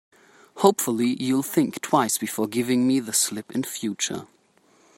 [0.55, 4.25] Hopefully, you'll think twice before giving me the slip in future.